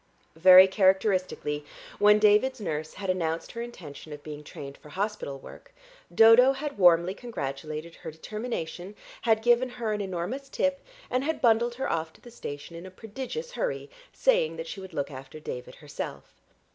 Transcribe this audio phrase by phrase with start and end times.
[0.35, 1.63] Very characteristically
[1.99, 5.75] when David's nurse had announced her intention of being trained for hospital work,
[6.11, 11.75] Dodo had warmly congratulated her determination, had given her an enormous tip, and had bundled
[11.75, 15.39] her off to the station in a prodigious hurry, saying that she would look after
[15.39, 16.33] David herself.